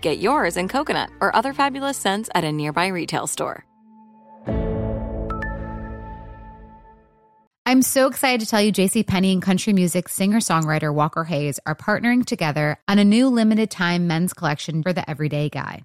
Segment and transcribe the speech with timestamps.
[0.00, 3.64] Get yours in coconut or other fabulous scents at a nearby retail store.
[7.66, 11.76] I'm so excited to tell you JC Penney and country music singer-songwriter Walker Hayes are
[11.76, 15.84] partnering together on a new limited time men's collection for the everyday guy.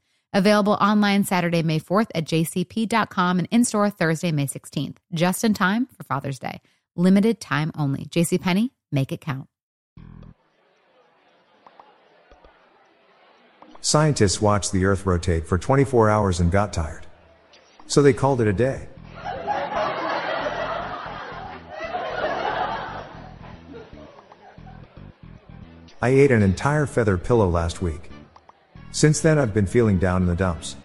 [0.33, 5.53] Available online Saturday, May 4th at jcp.com and in store Thursday, May 16th, just in
[5.53, 6.61] time for Father's Day.
[6.95, 8.05] Limited time only.
[8.05, 9.47] JCPenney, make it count.
[13.81, 17.07] Scientists watched the Earth rotate for 24 hours and got tired.
[17.87, 18.87] So they called it a day.
[26.03, 28.10] I ate an entire feather pillow last week.
[28.91, 30.75] Since then, I've been feeling down in the dumps.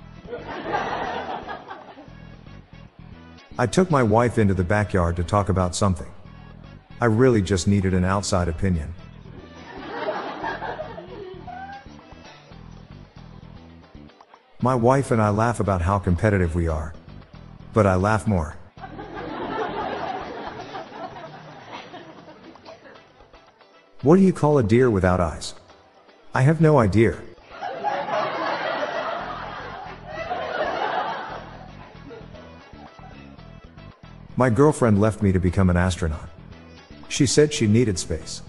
[3.59, 6.09] I took my wife into the backyard to talk about something.
[7.01, 8.95] I really just needed an outside opinion.
[14.63, 16.95] My wife and I laugh about how competitive we are.
[17.73, 18.57] But I laugh more.
[24.03, 25.55] What do you call a deer without eyes?
[26.35, 27.17] I have no idea.
[34.39, 36.29] My girlfriend left me to become an astronaut.
[37.09, 38.43] She said she needed space.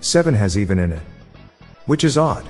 [0.00, 1.02] Seven has even in it.
[1.86, 2.46] Which is odd.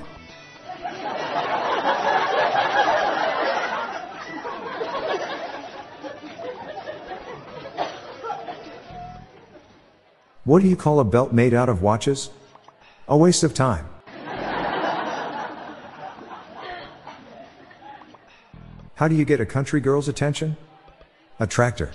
[10.43, 12.29] What do you call a belt made out of watches?
[13.07, 13.87] A waste of time.
[19.01, 20.55] How do you get a country girl's attention?
[21.39, 21.89] A tractor.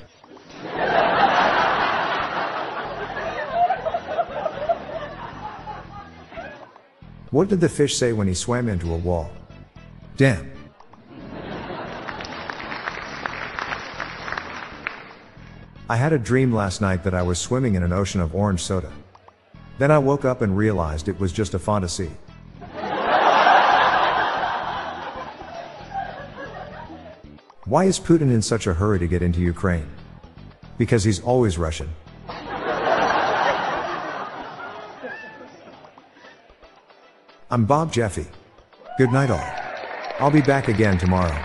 [7.30, 9.30] What did the fish say when he swam into a wall?
[10.16, 10.50] Damn.
[15.88, 18.64] I had a dream last night that I was swimming in an ocean of orange
[18.64, 18.90] soda.
[19.78, 22.10] Then I woke up and realized it was just a fantasy.
[27.66, 29.90] Why is Putin in such a hurry to get into Ukraine?
[30.78, 31.90] Because he's always Russian.
[37.50, 38.28] I'm Bob Jeffy.
[38.98, 39.44] Good night, all.
[40.20, 41.36] I'll be back again tomorrow.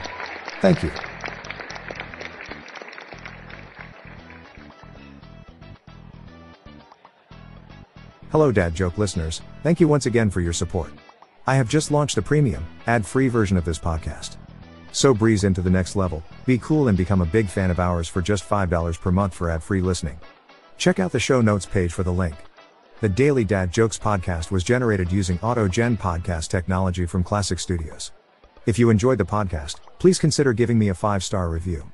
[0.62, 0.92] Thank you.
[8.32, 9.42] Hello, Dad Joke listeners.
[9.64, 10.92] Thank you once again for your support.
[11.48, 14.38] I have just launched the premium, ad free version of this podcast.
[14.92, 18.08] So breeze into the next level, be cool, and become a big fan of ours
[18.08, 20.20] for just $5 per month for ad free listening.
[20.78, 22.36] Check out the show notes page for the link.
[23.00, 28.12] The Daily Dad Jokes podcast was generated using AutoGen podcast technology from Classic Studios.
[28.66, 31.92] If you enjoyed the podcast, please consider giving me a five star review.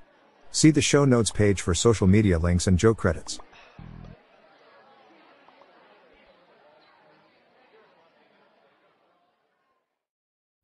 [0.52, 3.40] See the show notes page for social media links and joke credits.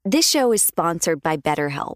[0.03, 1.95] This show is sponsored by BetterHelp.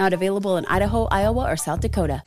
[0.00, 2.22] Not available in Idaho, Iowa, or South Dakota.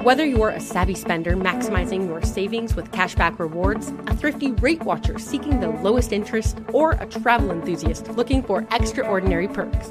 [0.00, 5.18] Whether you're a savvy spender maximizing your savings with cashback rewards, a thrifty rate watcher
[5.18, 9.90] seeking the lowest interest, or a travel enthusiast looking for extraordinary perks,